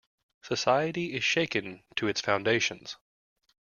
Society 0.41 1.13
is 1.13 1.23
shaken 1.23 1.83
to 1.95 2.07
its 2.07 2.21
foundations. 2.21 2.97